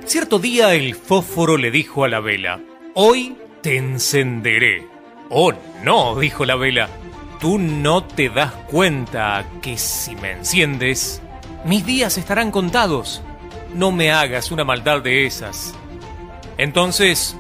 [0.06, 2.60] Cierto día el fósforo le dijo a la vela,
[2.94, 4.86] hoy te encenderé.
[5.30, 6.88] Oh, no, dijo la vela,
[7.40, 11.22] tú no te das cuenta que si me enciendes,
[11.66, 13.22] mis días estarán contados.
[13.74, 15.74] No me hagas una maldad de esas.
[16.58, 17.36] Entonces,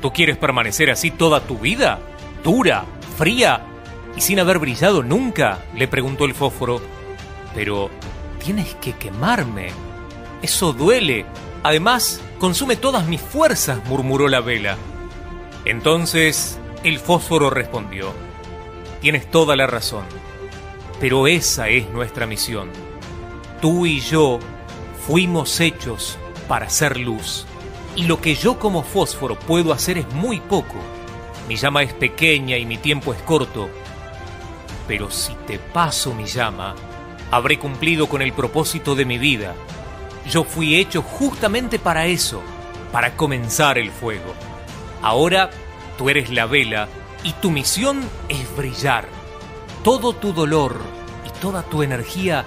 [0.00, 1.98] ¿tú quieres permanecer así toda tu vida?
[2.44, 2.84] ¿Dura?
[3.16, 3.62] ¿Fría?
[4.16, 5.58] ¿Y sin haber brillado nunca?
[5.74, 6.80] le preguntó el fósforo.
[7.54, 7.90] Pero
[8.44, 9.70] tienes que quemarme.
[10.42, 11.26] Eso duele.
[11.62, 14.76] Además, consume todas mis fuerzas, murmuró la vela.
[15.64, 18.29] Entonces, el fósforo respondió.
[19.00, 20.04] Tienes toda la razón.
[21.00, 22.70] Pero esa es nuestra misión.
[23.62, 24.38] Tú y yo
[25.06, 27.46] fuimos hechos para ser luz.
[27.96, 30.76] Y lo que yo como fósforo puedo hacer es muy poco.
[31.48, 33.70] Mi llama es pequeña y mi tiempo es corto.
[34.86, 36.74] Pero si te paso mi llama,
[37.30, 39.54] habré cumplido con el propósito de mi vida.
[40.28, 42.42] Yo fui hecho justamente para eso,
[42.92, 44.34] para comenzar el fuego.
[45.02, 45.50] Ahora
[45.96, 46.88] tú eres la vela
[47.22, 49.08] y tu misión es brillar.
[49.82, 50.76] Todo tu dolor
[51.26, 52.44] y toda tu energía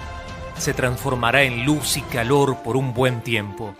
[0.56, 3.74] se transformará en luz y calor por un buen tiempo.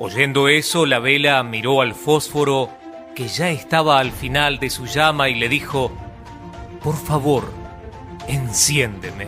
[0.00, 2.70] Oyendo eso, la vela miró al fósforo
[3.14, 5.90] que ya estaba al final de su llama y le dijo,
[6.82, 7.52] Por favor,
[8.28, 9.26] enciéndeme.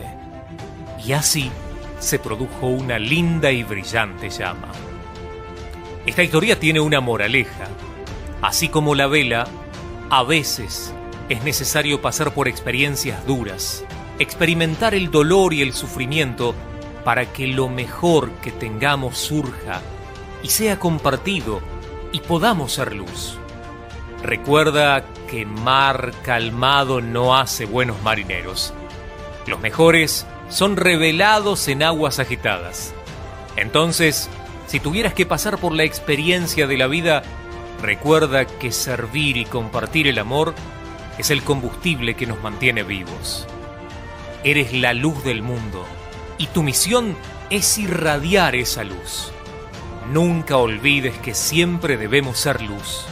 [1.05, 1.51] Y así
[1.99, 4.69] se produjo una linda y brillante llama.
[6.07, 7.69] Esta historia tiene una moraleja.
[8.41, 9.47] Así como la vela,
[10.11, 10.93] a veces
[11.29, 13.85] es necesario pasar por experiencias duras,
[14.19, 16.55] experimentar el dolor y el sufrimiento
[17.05, 19.81] para que lo mejor que tengamos surja
[20.43, 21.61] y sea compartido
[22.11, 23.39] y podamos ser luz.
[24.25, 28.75] Recuerda que mar calmado no hace buenos marineros.
[29.47, 32.93] Los mejores son revelados en aguas agitadas.
[33.57, 34.29] Entonces,
[34.67, 37.23] si tuvieras que pasar por la experiencia de la vida,
[37.81, 40.55] recuerda que servir y compartir el amor
[41.19, 43.47] es el combustible que nos mantiene vivos.
[44.45, 45.87] Eres la luz del mundo
[46.39, 47.17] y tu misión
[47.51, 49.33] es irradiar esa luz.
[50.13, 53.05] Nunca olvides que siempre debemos ser luz.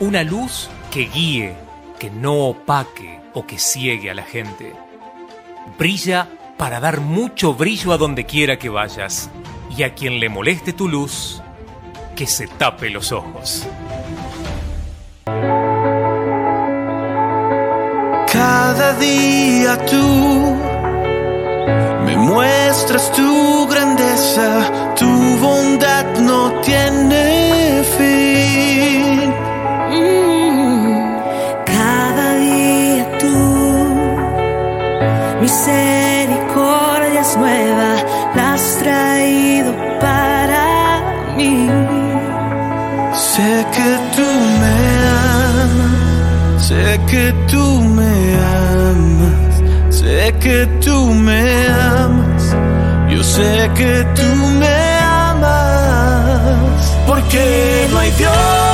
[0.00, 1.56] Una luz que guíe,
[1.98, 4.74] que no opaque o que ciegue a la gente.
[5.78, 9.30] Brilla para dar mucho brillo a donde quiera que vayas.
[9.76, 11.42] Y a quien le moleste tu luz,
[12.16, 13.66] que se tape los ojos.
[18.50, 20.06] Cada día tú
[22.06, 24.48] me muestras tu grandeza,
[24.98, 25.10] tu
[25.44, 27.24] bondad no tiene
[27.96, 29.34] fin.
[29.92, 30.92] Mm,
[31.76, 33.36] Cada día tú,
[35.42, 37.90] misericordia es nueva,
[38.34, 39.70] la has traído
[40.06, 40.64] para
[41.36, 41.54] mí.
[43.32, 44.28] Sé que tú
[44.62, 44.76] me
[45.60, 47.87] amas, sé que tú me
[50.48, 52.56] que tú me amas,
[53.10, 54.28] yo sé que tú
[54.58, 56.56] me amas,
[57.06, 58.67] porque no hay Dios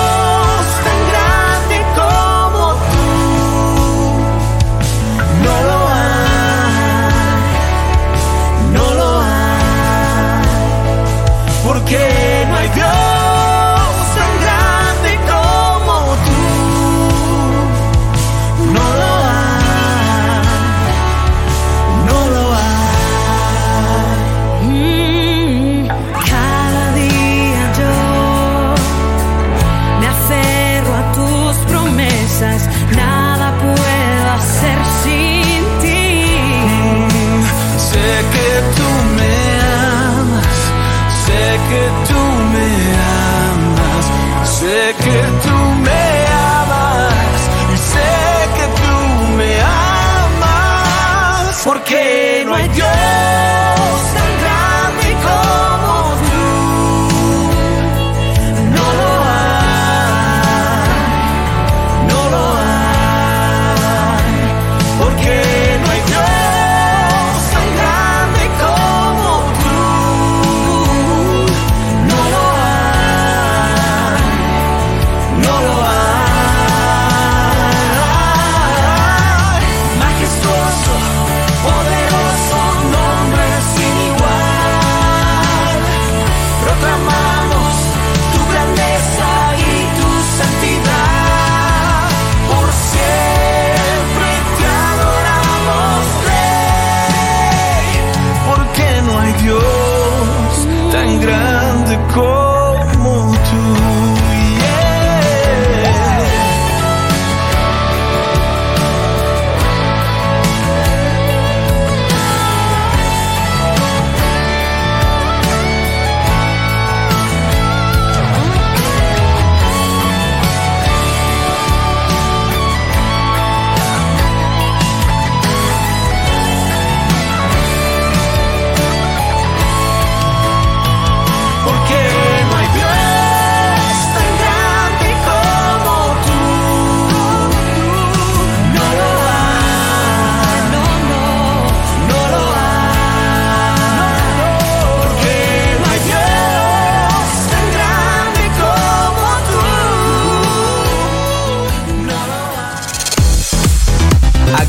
[41.75, 42.04] good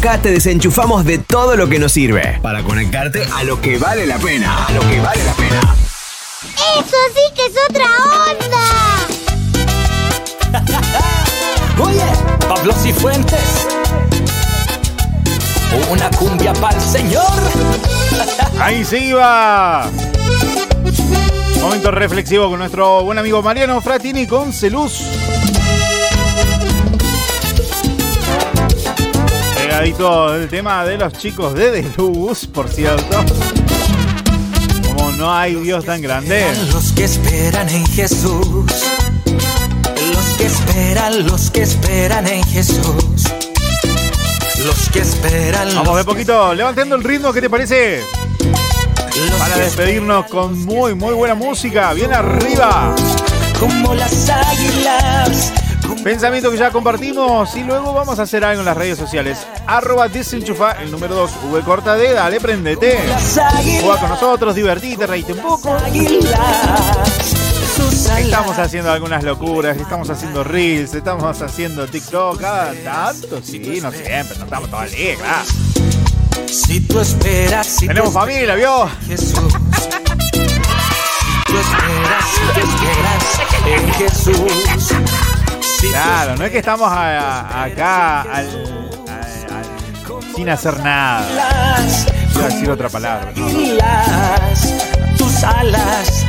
[0.06, 4.06] Acá te desenchufamos de todo lo que nos sirve para conectarte a lo que vale
[4.06, 4.68] la pena.
[4.68, 5.76] A lo que vale la pena.
[6.78, 7.88] ¡Eso sí que es otra
[8.30, 8.66] onda!
[11.84, 12.06] Oye,
[12.48, 13.68] Pablo Cifuentes.
[15.90, 17.42] Una cumbia para el señor.
[18.60, 19.90] Ahí se iba.
[21.62, 25.02] Momento reflexivo con nuestro buen amigo Mariano Fratini con Celuz.
[29.76, 33.26] Pegadito el tema de los chicos de Deluz, por cierto.
[34.88, 36.46] Como no hay Dios tan grande.
[36.72, 38.72] Los que esperan en Jesús.
[39.26, 43.26] Los que esperan, los que esperan en Jesús.
[44.66, 45.76] Los que esperan.
[45.76, 48.02] Vamos de poquito levantando el ritmo, ¿qué te parece?
[49.38, 52.96] Para despedirnos con muy, muy buena música, bien arriba.
[53.60, 55.65] Como las águilas.
[56.04, 59.48] Pensamiento que ya compartimos y luego vamos a hacer algo en las redes sociales.
[59.66, 63.00] Arroba desenchufa, el número 2, V corta D, dale, prendete.
[63.82, 65.76] Juega con nosotros, divertite, reíte un poco.
[68.18, 74.38] Estamos haciendo algunas locuras, estamos haciendo reels, estamos haciendo TikTok, cada tanto, sí, no siempre,
[74.38, 75.46] no estamos todo el día, claro.
[76.48, 78.88] Si tú esperas, si Tenemos tú familia, ¿vio?
[79.08, 79.34] Jesús.
[79.34, 79.90] Si
[81.46, 85.35] tú esperas, si tú esperas en Jesús.
[85.82, 88.90] Claro, no es que estamos a- a- acá al-
[90.36, 91.26] sin hacer nada.
[91.78, 93.32] a decir otra palabra.
[93.36, 93.48] ¿no?
[95.18, 96.26] tus alas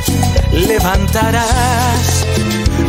[0.51, 2.25] levantarás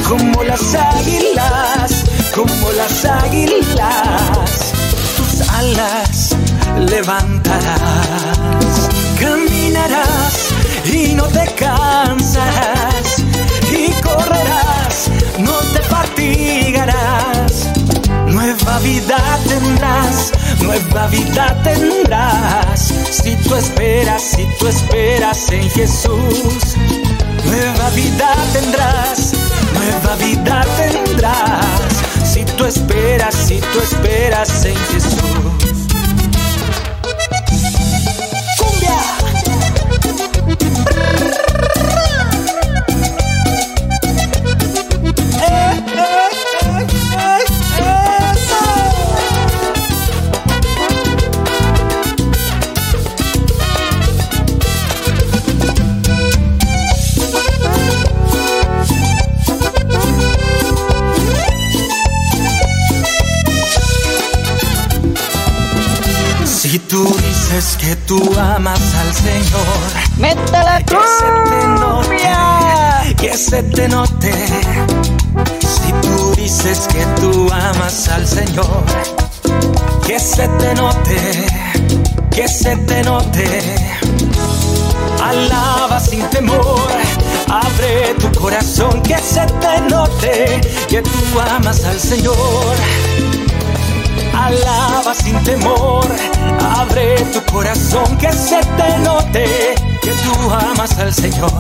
[0.09, 2.05] como las águilas,
[2.35, 4.73] como las águilas,
[5.17, 6.37] tus alas
[6.89, 7.79] levantarás,
[9.21, 10.49] caminarás
[10.85, 12.78] y no te cansarás
[18.89, 20.33] vida tendrás,
[20.63, 22.93] nueva vida tendrás.
[23.11, 26.77] Si tú esperas, si tú esperas en Jesús.
[27.45, 29.33] Nueva vida tendrás,
[29.75, 31.93] nueva vida tendrás.
[32.25, 34.98] Si tú esperas, si tú esperas en Jesús.
[67.59, 74.33] Que tú amas al Señor, ¡Métela que se te note, que se te note.
[75.61, 78.85] Si tú dices que tú amas al Señor,
[80.07, 81.47] que se te note,
[82.31, 83.61] que se te note.
[85.21, 86.89] Alaba sin temor,
[87.49, 92.77] abre tu corazón, que se te note, que tú amas al Señor.
[94.47, 96.07] Alaba sin temor,
[96.79, 101.53] abre tu corazón, que se te note que tú amas al Señor.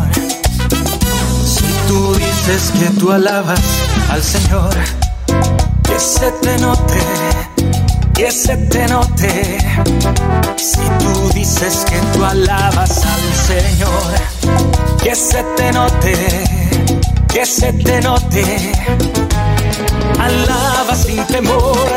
[1.45, 3.61] Si tú dices que tú alabas
[4.11, 4.75] al Señor,
[5.83, 7.01] que se te note,
[8.15, 9.59] que se te note.
[10.57, 14.11] Si tú dices que tú alabas al Señor,
[15.03, 16.15] que se te note,
[17.33, 18.73] que se te note.
[20.19, 21.89] Alaba sin temor,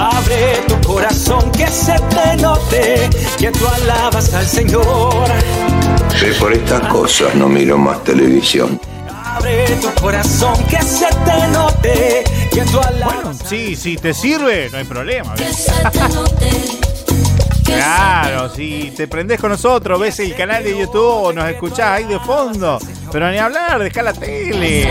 [0.00, 5.26] abre tu corazón, que se te note que tú alabas al Señor.
[6.18, 8.80] Sí, por estas cosas no miro más televisión.
[9.24, 13.38] Abre tu corazón, que se te note que tú alabas.
[13.44, 15.34] Sí, si te sirve, no hay problema.
[17.64, 22.04] Claro, si te prendés con nosotros, ves el canal de YouTube o nos escuchás ahí
[22.04, 22.78] de fondo.
[23.12, 24.88] Pero ni hablar, deja la tele.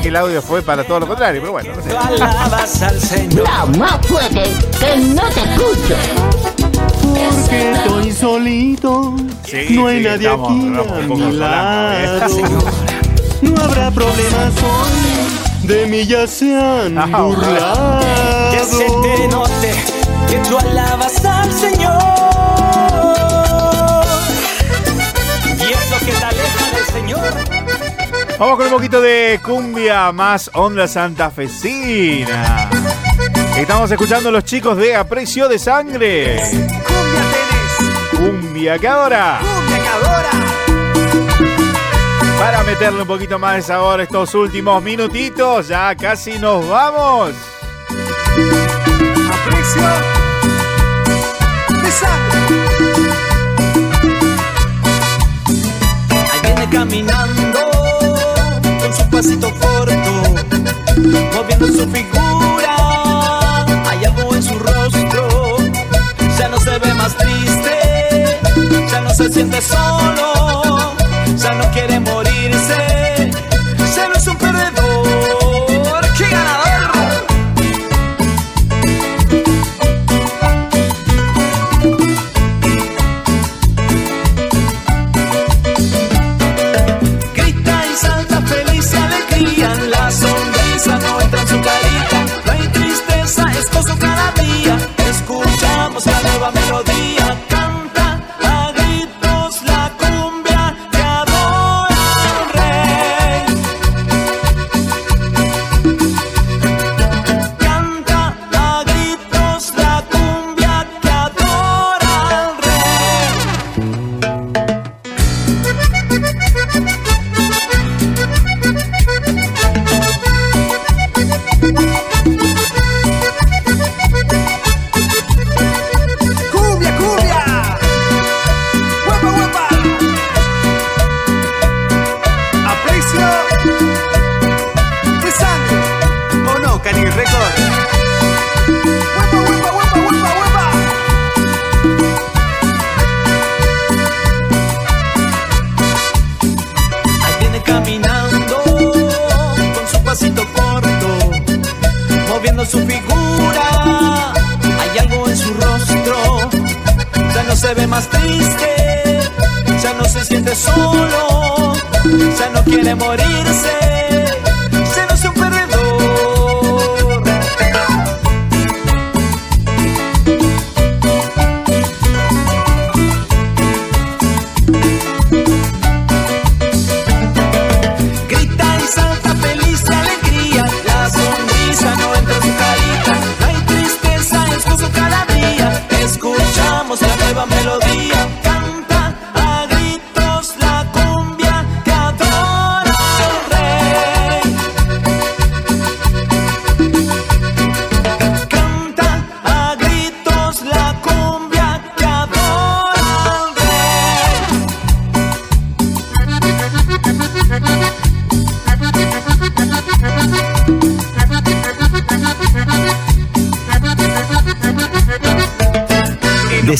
[0.00, 1.90] Parece que el audio fue para todo lo contrario, pero bueno, no sé.
[1.90, 3.46] Tú alabas al Señor.
[3.46, 4.42] No, más fuerte,
[4.78, 5.94] que no te escucho.
[7.02, 9.14] Porque estoy solito.
[9.44, 12.28] Sí, no hay sí, nadie estamos- aquí estamos a mi lado.
[12.30, 12.64] solando,
[13.42, 15.66] No habrá problemas hoy.
[15.68, 18.00] De mí ya se han Ah, burlado.
[18.52, 19.74] Que se te note
[20.30, 22.19] que tú alabas al Señor.
[28.40, 32.70] Vamos con un poquito de cumbia más onda santafesina.
[33.54, 36.40] Estamos escuchando a los chicos de Aprecio de Sangre.
[36.50, 40.30] Cumbia tenés, Cumbia que ahora, cumbia que adora.
[42.38, 47.34] para meterle un poquito más de sabor estos últimos minutitos, ya casi nos vamos.
[49.34, 49.82] Aprecio
[51.82, 52.38] de sangre.
[56.32, 57.39] Ahí viene caminando
[59.20, 60.34] pasito corto,
[61.34, 63.66] moviendo su figura.
[63.86, 65.58] Hay algo en su rostro,
[66.38, 68.38] ya no se ve más triste,
[68.90, 70.59] ya no se siente solo,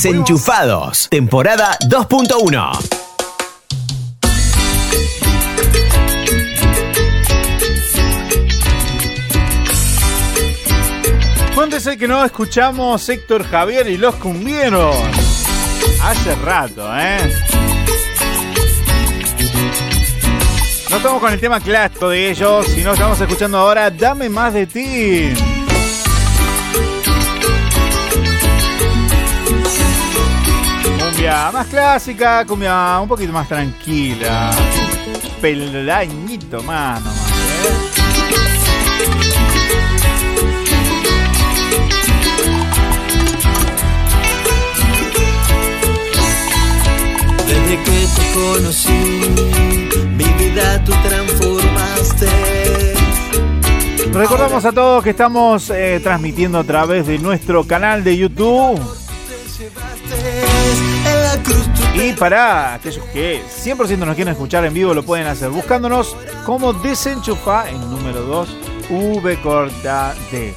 [0.02, 2.72] Desenchufados, temporada 2.1.
[11.54, 14.96] Cuéntese que no escuchamos Héctor Javier y los cumbieros.
[16.02, 17.18] Hace rato, ¿eh?
[20.88, 24.66] No estamos con el tema clásico de ellos, sino estamos escuchando ahora Dame más de
[24.66, 25.49] ti.
[31.20, 34.52] Cumbia más clásica, cumbia un poquito más tranquila.
[35.38, 37.74] Peldañito más nomás, ¿eh?
[47.46, 49.00] Desde que te conocí,
[50.16, 52.28] mi vida tú transformaste.
[54.10, 58.80] Recordamos a todos que estamos eh, transmitiendo a través de nuestro canal de YouTube.
[61.94, 66.72] Y para aquellos que 100% nos quieren escuchar en vivo, lo pueden hacer buscándonos como
[66.72, 68.56] Desenchufa en número 2
[68.90, 70.54] V corta D.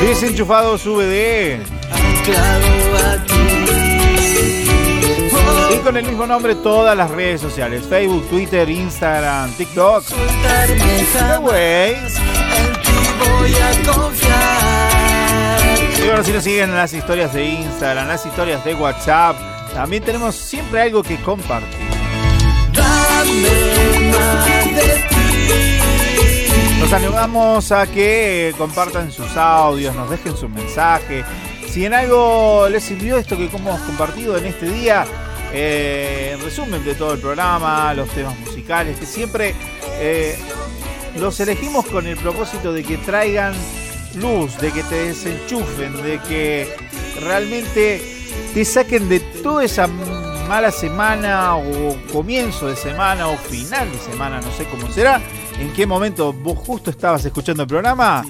[0.00, 1.60] Desenchufados VD.
[5.72, 10.04] Y con el mismo nombre todas las redes sociales, Facebook, Twitter, Instagram, TikTok.
[13.94, 15.60] Confiar.
[15.98, 19.36] Y bueno, si nos siguen en las historias de Instagram, las historias de WhatsApp,
[19.74, 21.68] también tenemos siempre algo que compartir.
[22.72, 25.14] Dame más de ti.
[26.80, 31.24] Los animamos a que compartan sus audios, nos dejen su mensaje.
[31.68, 35.04] Si en algo les sirvió esto que hemos compartido en este día,
[35.52, 39.54] eh, en resumen de todo el programa, los temas musicales, que siempre
[39.98, 40.38] eh,
[41.18, 43.54] los elegimos con el propósito de que traigan
[44.16, 46.68] luz, de que te desenchufen, de que
[47.20, 48.13] realmente
[48.54, 49.88] te saquen de toda esa
[50.48, 55.20] mala semana o comienzo de semana o final de semana, no sé cómo será,
[55.58, 58.24] en qué momento vos justo estabas escuchando el programa,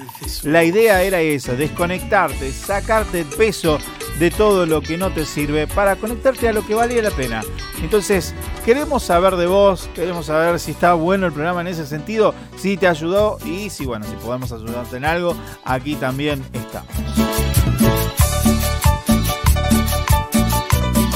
[0.45, 3.79] la idea era esa, desconectarte, sacarte el peso
[4.19, 7.43] de todo lo que no te sirve para conectarte a lo que valía la pena.
[7.83, 12.35] Entonces, queremos saber de vos, queremos saber si está bueno el programa en ese sentido,
[12.57, 16.95] si te ayudó y si, bueno, si podemos ayudarte en algo, aquí también estamos.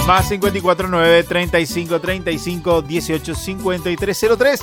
[0.08, 4.60] Más 549 35 35 18 53 03.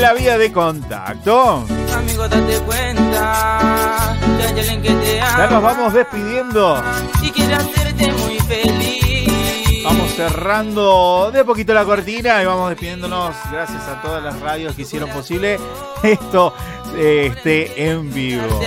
[0.00, 1.64] La vía de contacto.
[1.92, 4.16] Amigo, date cuenta
[4.54, 5.38] que te ama.
[5.38, 6.80] Ya nos vamos despidiendo.
[7.20, 9.82] Y quiere hacerte muy feliz.
[9.82, 13.34] Vamos cerrando de poquito la cortina y vamos despidiéndonos.
[13.50, 15.58] Gracias a todas las radios que hicieron posible
[16.04, 16.54] esto
[16.94, 18.60] eh, esté en vivo.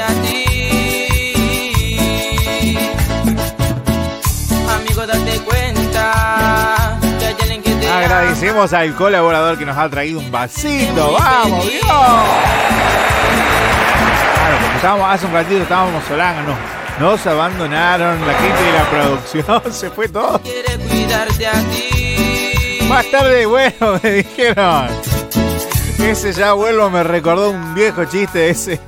[5.01, 6.99] Cuenta
[7.63, 7.89] que.
[7.91, 11.13] Agradecemos al colaborador que nos ha traído un vasito.
[11.13, 11.83] ¡Vamos, Dios!
[11.83, 12.23] Claro,
[14.61, 16.55] porque estábamos, hace un ratito estábamos solando,
[16.99, 20.39] nos, abandonaron, la gente de la producción se fue todo.
[20.39, 22.85] Quiere cuidarte a ti.
[22.87, 24.87] Más tarde, bueno, me dijeron.
[25.97, 28.79] Ese ya vuelvo me recordó un viejo chiste ese.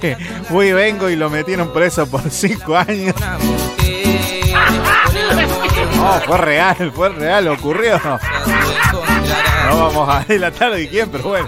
[0.50, 3.16] Voy y vengo y lo metieron preso por cinco años.
[6.04, 8.00] No, fue real, fue real, ocurrió.
[9.70, 11.48] No vamos a delatar de quién, pero bueno.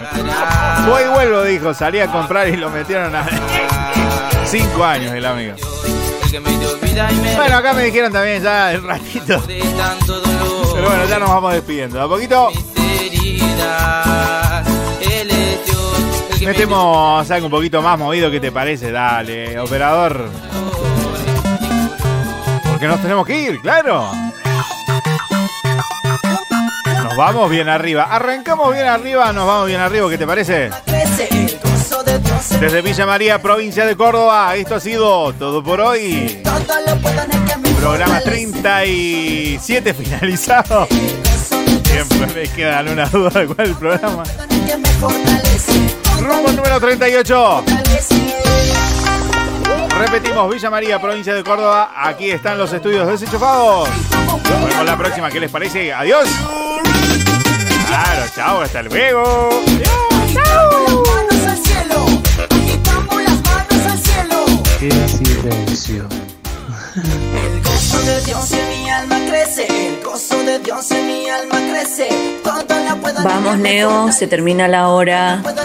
[0.87, 1.73] Voy y vuelvo, dijo.
[1.73, 3.25] Salí a comprar y lo metieron a.
[4.45, 5.55] Cinco años el amigo.
[7.35, 9.43] Bueno, acá me dijeron también ya el ratito.
[9.45, 11.97] Pero bueno, ya nos vamos despidiendo.
[11.97, 12.51] De a poquito
[16.45, 18.29] metemos algo un poquito más movido.
[18.31, 18.91] ¿Qué te parece?
[18.91, 20.29] Dale, operador.
[22.69, 24.11] Porque nos tenemos que ir, claro.
[27.05, 28.07] Nos vamos bien arriba.
[28.09, 30.09] Arrancamos bien arriba, nos vamos bien arriba.
[30.09, 30.71] ¿Qué te parece?
[32.59, 36.41] Desde Villa María, provincia de Córdoba, esto ha sido todo por hoy.
[37.79, 40.87] Programa 37 finalizado.
[41.83, 44.23] Siempre me queda una duda de cuál es el programa.
[46.19, 47.63] Rumbo número 38.
[49.99, 51.91] Repetimos, Villa María, provincia de Córdoba.
[51.95, 53.89] Aquí están los estudios desenchufados.
[54.25, 55.29] Nos vemos la próxima.
[55.29, 55.93] ¿Qué les parece?
[55.93, 56.27] Adiós.
[57.95, 59.49] Claro, chao, hasta luego.
[60.35, 62.05] manos al cielo,
[62.51, 64.45] agitamos las manos al cielo.
[64.81, 66.05] Qué silencio.
[66.95, 71.55] El gozo de Dios en mi alma crece, el gozo de Dios en mi alma
[71.55, 72.09] crece.
[72.43, 75.41] Todo lo puedo Vamos, Leo, se termina la hora.
[75.41, 75.63] gozo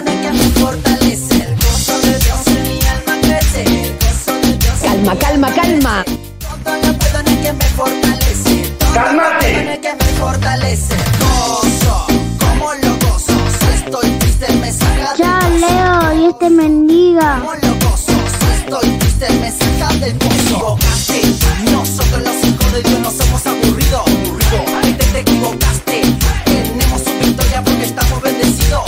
[1.57, 1.99] gozo
[4.81, 6.05] Calma, calma, calma.
[6.63, 7.41] todo lo puedo en el
[9.81, 10.95] que me fortalece.
[11.19, 12.00] Todo
[15.61, 17.39] Leo, Dios te bendiga.
[18.55, 20.33] Estoy triste me saca del pozo.
[20.33, 21.21] Equivocaste,
[21.71, 24.01] nosotros los hijos de Dios no somos aburridos.
[24.07, 26.01] Aburrido, te, te equivocaste,
[26.45, 28.85] tenemos su victoria porque estamos bendecidos.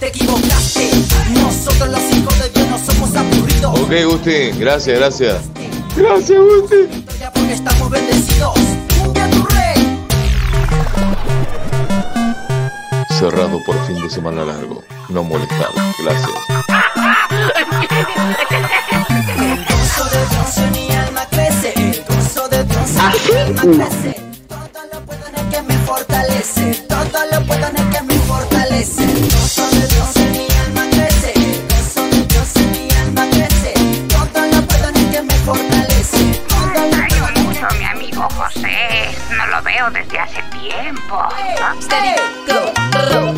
[0.00, 0.90] Te equivocaste,
[1.34, 3.80] nosotros los hijos de Dios no somos aburridos.
[3.80, 5.40] Ok, Gusti, gracias, gracias.
[5.96, 7.04] Gracias, Gusti.
[7.32, 8.54] Porque estamos bendecidos.
[13.20, 14.82] Cerrado por fin de semana largo.
[15.10, 15.68] No molestar.
[16.04, 16.30] Gracias.
[19.36, 21.72] El gozo de Dios en mi alma crece.
[21.74, 24.20] El gozo de Dios en mi alma crece.
[24.48, 26.74] Todo lo puedo en el que me fortalece.
[26.88, 29.02] Todo lo puedo en el que me fortalece.
[29.02, 31.32] El gozo de Dios en mi alma crece.
[31.34, 33.74] El gozo de Dios en mi alma crece.
[34.08, 36.20] Todo lo puedo en el que me fortalece.
[36.20, 36.38] El
[37.68, 39.10] que mi amigo José.
[39.36, 41.20] No lo veo desde hace tiempo.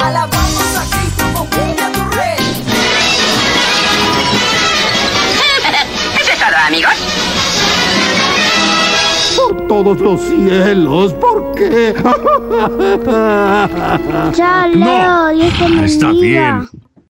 [0.03, 1.02] Alabamos a
[6.73, 6.95] amigos.
[9.37, 11.95] Por todos los cielos, ¿por qué?
[14.33, 15.85] Chao, Leo, Dios te.
[15.85, 16.69] Está bien.